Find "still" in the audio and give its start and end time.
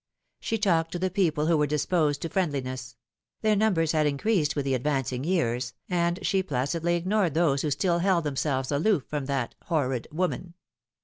7.69-7.99